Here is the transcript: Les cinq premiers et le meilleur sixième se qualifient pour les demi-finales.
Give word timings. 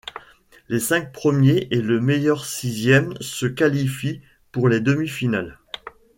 Les 0.67 0.79
cinq 0.79 1.11
premiers 1.11 1.67
et 1.69 1.79
le 1.79 1.99
meilleur 2.01 2.43
sixième 2.43 3.13
se 3.21 3.45
qualifient 3.45 4.23
pour 4.51 4.67
les 4.67 4.79
demi-finales. 4.81 5.59